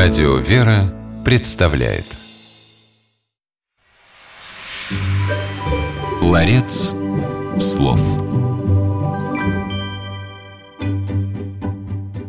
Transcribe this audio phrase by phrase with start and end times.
[0.00, 2.04] Радио «Вера» представляет
[6.22, 6.94] Ларец
[7.58, 8.00] слов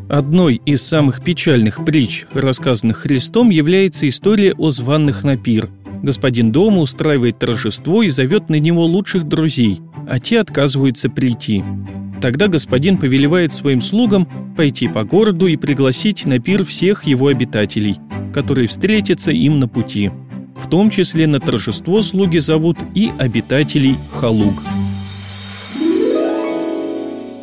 [0.10, 5.70] Одной из самых печальных притч, рассказанных Христом, является история о званных на пир.
[6.02, 9.80] Господин дома устраивает торжество и зовет на него лучших друзей,
[10.10, 11.64] а те отказываются прийти.
[12.22, 14.28] Тогда господин повелевает своим слугам
[14.58, 17.98] пойти по городу и пригласить на пир всех его обитателей,
[18.34, 20.12] которые встретятся им на пути.
[20.58, 24.62] В том числе на торжество слуги зовут и обитателей Халуг.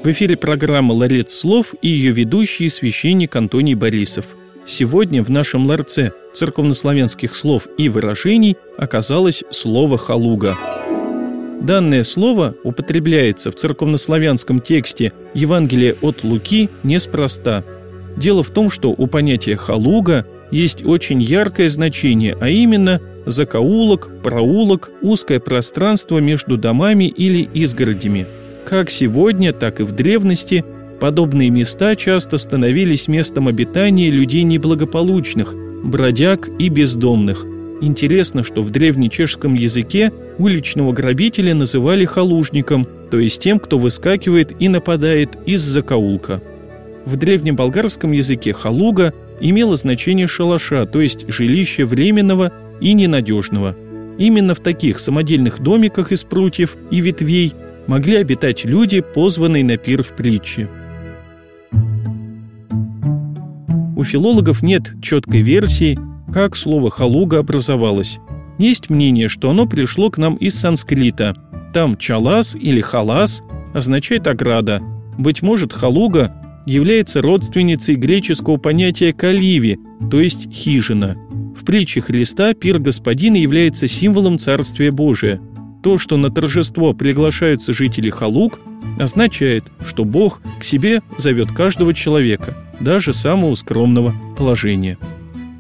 [0.05, 4.27] В эфире программа «Ларец слов» и ее ведущий священник Антоний Борисов.
[4.67, 10.57] Сегодня в нашем ларце церковнославянских слов и выражений оказалось слово «халуга».
[11.67, 17.65] Данное слово употребляется в церковнославянском тексте Евангелия от Луки неспроста.
[18.17, 24.91] Дело в том, что у понятия «халуга» есть очень яркое значение, а именно закоулок, проулок,
[25.03, 28.27] узкое пространство между домами или изгородями–
[28.67, 30.65] как сегодня, так и в древности
[30.99, 35.55] подобные места часто становились местом обитания людей неблагополучных,
[35.85, 37.47] бродяг и бездомных.
[37.81, 44.69] Интересно, что в древнечешском языке уличного грабителя называли халужником, то есть тем, кто выскакивает и
[44.69, 46.43] нападает из закоулка.
[47.05, 53.77] В древнеболгарском языке халуга имело значение шалаша, то есть жилище временного и ненадежного.
[54.19, 57.53] Именно в таких самодельных домиках из прутьев и ветвей–
[57.87, 60.69] могли обитать люди, позванные на пир в притче.
[63.97, 65.99] У филологов нет четкой версии,
[66.33, 68.19] как слово «халуга» образовалось.
[68.59, 71.37] Есть мнение, что оно пришло к нам из санскрита.
[71.73, 73.43] Там «чалас» или «халас»
[73.75, 74.81] означает «ограда».
[75.19, 76.35] Быть может, «халуга»
[76.67, 79.79] является родственницей греческого понятия «каливи»,
[80.11, 81.17] то есть «хижина».
[81.59, 85.41] В притче Христа пир господина является символом Царствия Божия–
[85.87, 88.59] то, что на торжество приглашаются жители Халук,
[88.99, 94.99] означает, что Бог к себе зовет каждого человека, даже самого скромного положения.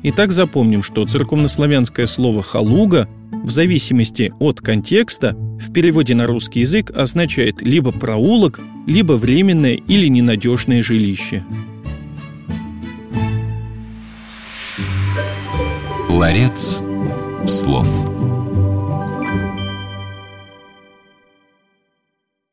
[0.08, 3.08] Итак, запомним, что церковнославянское слово «халуга»
[3.42, 10.06] в зависимости от контекста в переводе на русский язык означает либо проулок, либо временное или
[10.06, 11.44] ненадежное жилище.
[16.08, 16.80] Ларец
[17.48, 18.35] слов.